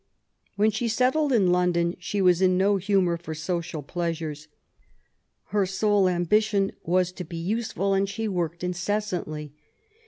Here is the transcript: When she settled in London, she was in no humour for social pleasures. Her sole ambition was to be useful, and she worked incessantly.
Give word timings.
When 0.55 0.71
she 0.71 0.87
settled 0.87 1.31
in 1.31 1.51
London, 1.51 1.95
she 1.99 2.23
was 2.23 2.41
in 2.41 2.57
no 2.57 2.77
humour 2.77 3.17
for 3.17 3.35
social 3.35 3.83
pleasures. 3.83 4.47
Her 5.49 5.67
sole 5.67 6.09
ambition 6.09 6.71
was 6.81 7.11
to 7.11 7.23
be 7.23 7.37
useful, 7.37 7.93
and 7.93 8.09
she 8.09 8.27
worked 8.27 8.63
incessantly. 8.63 9.53